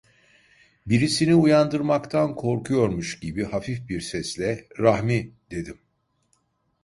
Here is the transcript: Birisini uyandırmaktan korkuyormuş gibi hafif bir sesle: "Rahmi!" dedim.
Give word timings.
Birisini 0.87 1.35
uyandırmaktan 1.35 2.35
korkuyormuş 2.35 3.19
gibi 3.19 3.43
hafif 3.43 3.89
bir 3.89 4.01
sesle: 4.01 4.67
"Rahmi!" 4.79 5.31
dedim. 5.51 5.77